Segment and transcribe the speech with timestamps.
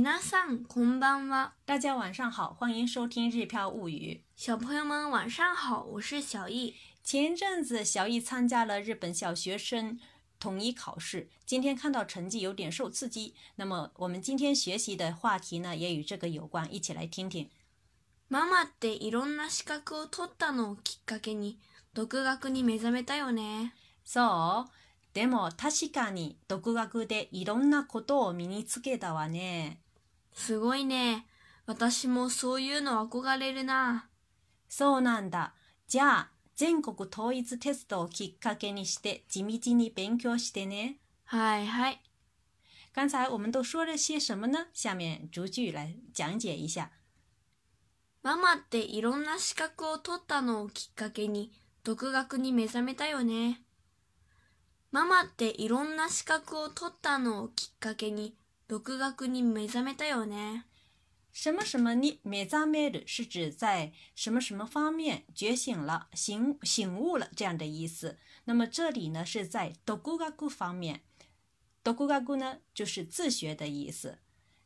[0.00, 1.52] ん、こんばんは。
[1.66, 4.20] 大家晚上好，欢迎收听《日飘物语》。
[4.34, 6.74] 小朋友们晚上好，我是小易。
[7.04, 10.00] 前阵子小易参加了日本小学生
[10.40, 13.36] 统一考试，今天看到成绩有点受刺激。
[13.54, 17.48] 那么我们今天学习的话题呢，也与这个有关，一起来听听。
[18.28, 21.60] ママっていろんな資格を取ったのきっかけに
[21.94, 23.70] 独学に目覚めたよね。
[24.04, 24.70] そう。
[25.14, 29.78] でも確かに独学でいろんなことを身につけたわね。
[30.34, 31.26] すごいね。
[31.66, 34.08] 私もそういうの憧れるな。
[34.68, 35.54] そうなんだ。
[35.86, 40.98] じゃあ、全国統一テストをきっかけにして地道に勉強してね。
[41.26, 42.02] はいはい。
[42.94, 44.66] 刚才我们都说了些什么呢？
[44.74, 46.90] 下面逐句来讲解一下。
[48.22, 51.52] ママっていろんな資格を取ったのをきっかけに
[51.84, 53.62] 独学に目覚めたよね。
[54.90, 58.34] ママっていろんな資格を取ったのをきっかけに
[58.66, 60.64] 独学に目覚めたよね。
[61.34, 62.18] 什么什么呢？
[62.24, 68.16] 目覚める是指在什么什么方面觉醒了、醒醒悟了这样的意思。
[68.46, 71.02] 那么这里呢是在独学方面，
[71.82, 74.16] 独学呢就是自学的意思。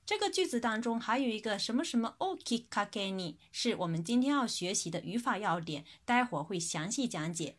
[0.07, 2.15] 这个句子当中还有一个什么什么。
[2.21, 7.57] オキカ n ニ是我们今天要学习的语法要点，待会儿会详细讲解。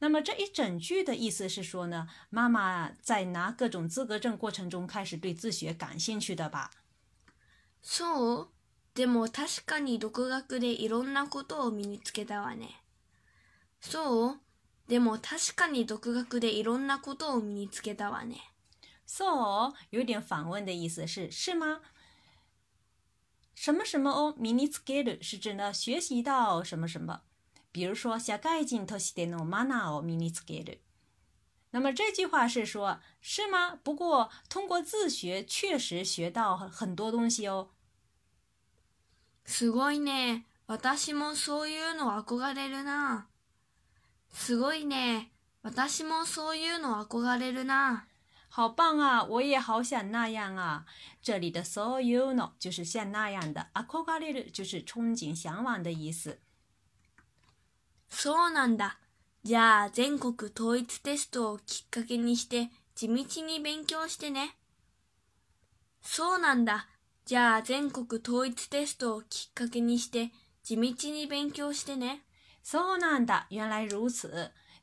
[0.00, 6.70] 那么这一整句的意思是说呢，妈妈在拿各种资格证过程中开始对自学感兴趣的吧？
[7.82, 8.48] そう。
[8.92, 12.82] でも確かに独学でいろんなことを身につけたわね。
[13.82, 14.40] そう。
[14.88, 18.38] でも確かに独学でいろんなことを身につけたわね。
[19.06, 21.80] そう，有点反问的意思，是是吗？
[23.54, 25.72] 什么什么を身につける是指呢？
[25.74, 27.22] 学习到什么什么？
[27.72, 30.54] 比如说，小盖进偷西的诺玛娜奥米尼茨格
[31.70, 33.76] 那么这句话是说，是吗？
[33.84, 37.70] 不过通过自学，确实学到很多东西哦。
[39.46, 43.26] すごいね、私もそういうの憧れるな。
[44.34, 45.28] すごいね、
[45.62, 48.06] 私もそういうの憧れるな。
[48.52, 49.22] 好棒啊！
[49.22, 50.84] 我也好想那样啊。
[51.22, 51.60] 这里的
[52.02, 56.40] “you know” 就是像那样的，“憧れる”就是憧憬、向往的意思。
[58.10, 58.98] そうなんだ。
[59.44, 63.14] じゃあ全国統一テストをきっかけにして地道
[63.46, 64.56] に勉強してね。
[66.02, 66.88] そうなんだ。
[67.24, 70.30] じゃあ全国統一テストをきっかけにして
[70.62, 72.22] 地道に勉強してね。
[72.62, 73.46] そうなんだ。
[73.50, 74.28] 原来如此。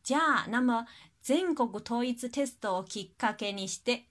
[0.03, 0.87] じゃあ、那么
[1.21, 4.05] 全国統一テストをきっかけにして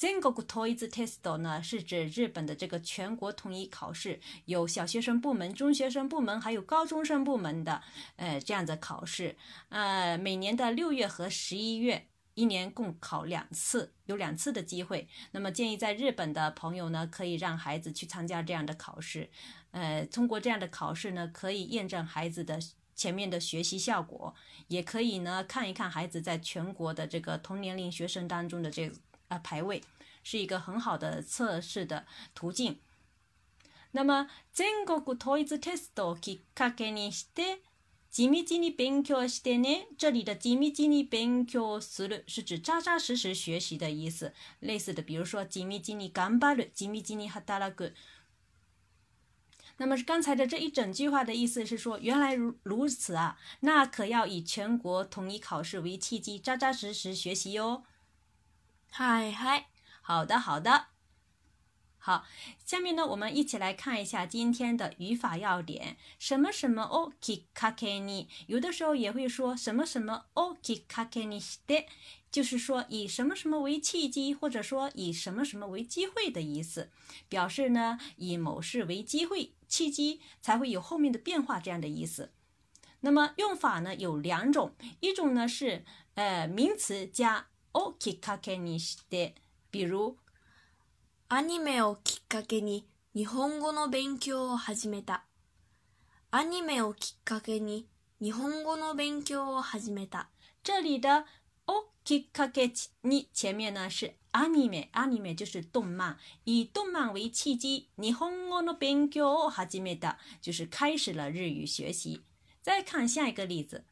[0.00, 7.82] t 全国 s t e s 呢，是指日本的这个全国统一考试，有小学生部门、中学生部门，还有高中生部门的，
[8.16, 9.36] 呃，这样的考试。
[9.68, 15.06] 呃，每年的六月和十一月，一年共考两次，有两次的机会。
[15.32, 19.28] 那么建议在日本的朋友呢，可以让孩子去参加这样的考试。
[19.72, 22.58] 呃，通过这样的考试呢，可以验证孩子的
[22.96, 24.34] 前面的学习效果，
[24.68, 28.90] 也可以呢，看一看孩子在全国的这个同年龄学生当中的这。
[29.30, 29.82] 啊，排位
[30.22, 32.04] 是一个很好的测试的
[32.34, 32.78] 途径。
[33.92, 37.58] 那么，全国骨一直 test 到给卡给你的，
[38.10, 39.50] 紧密紧密边角是的
[39.96, 44.32] 这里的紧密紧密边角，是是指扎扎实实学习的意思。
[44.60, 47.30] 类似的，比如说紧密紧密甘巴勒，紧密紧密
[49.78, 57.82] 那么，刚才的这一整句话的意思是说，原来如如此啊，那可要以全国统一考试为契机，扎扎实实学习哟。
[58.92, 59.68] 嗨嗨，
[60.02, 60.86] 好的好的，
[61.96, 62.24] 好，
[62.66, 65.96] 下面呢，我们一起来看一下今天的语法要点。
[66.18, 67.36] 什么什么哦，k
[67.88, 71.84] e n i 有的时候也会说什么什么哦，キカケニシデ，
[72.32, 76.90] 就是说以什么什么为契机，或者说以什么什么为机会的意思，
[77.28, 82.32] 表示呢以某事为机会、契机，才会有后面的变化这样的意思。
[83.02, 85.84] 那么用法呢有两种，一种呢是
[86.16, 87.49] 呃名词加。
[87.74, 89.34] をきっかけにして、
[89.72, 90.16] 比如、
[91.28, 95.24] アニメをきっかけに日本語の勉強を始めた。
[96.32, 97.86] アニメをきっかけに
[98.20, 100.28] 日本語の勉強を始めた。
[100.64, 101.08] 这里的
[101.68, 102.72] をきっかけ
[103.04, 112.22] に前面呢是アニメ、アニメ就是动漫，以动漫为契机，日本語の勉強を始めた，就是开始了日语学习。
[112.62, 113.84] 再看下一个例子，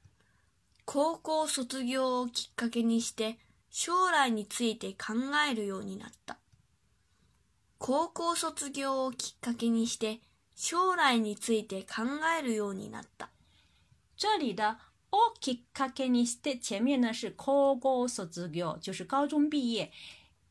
[0.85, 3.39] 高校卒業をきっかけにして
[3.71, 5.15] 将来について考
[5.51, 6.39] えるようになった。
[7.79, 10.21] 高校卒業をきっかけにして
[10.57, 12.03] 将来について考
[12.39, 13.31] えるようになった。
[14.17, 14.77] 这里的
[15.13, 19.93] “をきっかけにして”前面呢是高校卒業，就是高中毕业。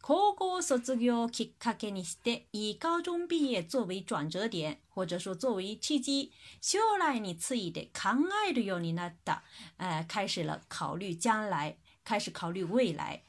[0.01, 6.31] 高校卒業をきっかけにして、以高中毕业作为转折点，或者说作为契机，
[6.61, 8.11] 将来について考
[8.47, 9.41] えるようになった，
[9.75, 11.75] 呃，开始了考虑将来。
[12.07, 13.21] 开始考虑未来。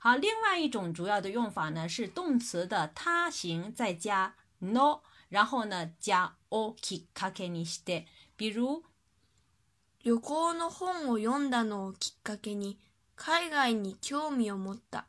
[0.00, 8.82] 好，另外一种主要的用法呢是动词的他形再加 no，然后呢加 o きっかけにして，比如
[10.02, 12.78] 旅行の本を読んだのをきっかけに
[13.14, 15.04] 海外に興味を持った。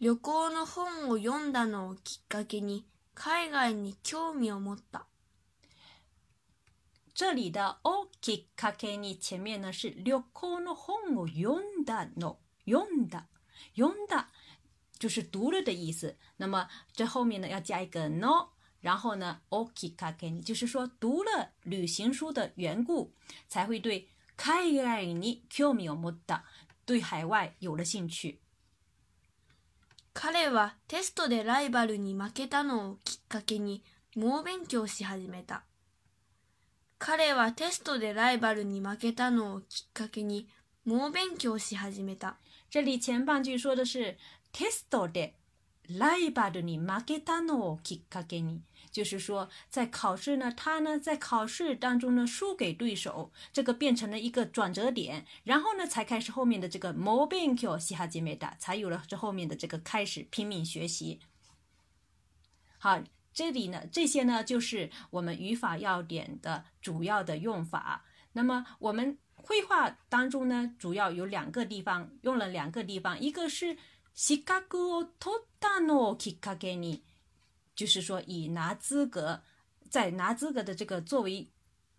[0.00, 5.04] 旅行の本を読んだのをきっかけに海外に興味を持った。
[7.18, 13.26] 这里的おきっかけに前面呢是旅行の本を読んだの読んだ
[13.76, 14.28] 読んだ
[15.00, 16.14] 就是读了的意思。
[16.36, 18.50] 那么这后面呢要加一个 no，
[18.80, 20.14] 然后呢読んだ。
[20.14, 20.42] 読んだ。
[20.42, 23.10] 読ん就是说读了旅行书的缘故，
[23.48, 26.42] 才会对海外に興味を持った
[26.86, 28.38] 对海外有了兴趣。
[30.12, 33.82] 彼はテストでライバルに負けたのをきっかけに
[34.14, 35.64] 猛勉強し始めた。
[37.08, 40.46] 彼はテストでライバルに負けたのをきっかけに
[40.84, 42.36] 猛勉強し始めた。
[42.68, 44.18] 这里前半句说的是
[44.52, 45.32] テストで
[45.88, 48.60] ライバルに負けたのをきっかけに，
[48.92, 61.20] 就是说在考试呢，他呢在考试当中呢输给对手，这个变成了一个转折点，然后呢才开始后面的这个猛勉強し始めた，才有了这后面的这个开始拼命学习。
[62.76, 63.00] 好，
[63.38, 68.04] 这里呢，这些呢，就是我们语法要点的主要的用法。
[68.32, 73.76] 那么我们绘画当中呢，主要有两个地方用了两个地方，一个是
[74.12, 77.02] “西卡ゴを取ったのきっかけに”，
[77.78, 79.40] 就是说以拿资格，
[79.88, 81.48] 在拿资格的这个作为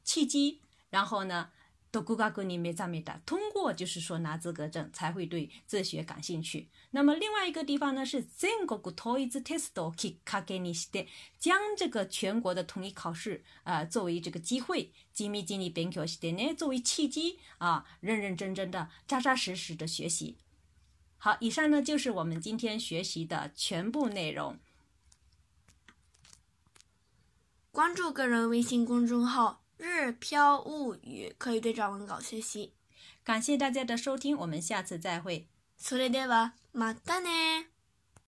[0.04, 0.60] 契机，
[0.90, 1.52] 然后呢。
[1.92, 6.70] 没没打，通过就是说拿资格证才会对自学感兴趣。
[6.92, 10.56] 那么另外一个地方呢是整国统一的 t e s t k i k a g
[11.00, 11.08] i n
[11.40, 20.38] 将这个全国的统一考试啊作为这个机会，jimi jimi b 作为契机啊，认认真真的扎扎实实的学习。
[21.18, 24.58] 好，以上呢就是我们今天学习的全部内容。
[27.72, 29.64] 关注个人微信公众号。
[29.80, 32.74] 日飘物语可以对照文稿学习，
[33.24, 35.48] 感谢大家的收听，我们下次再会。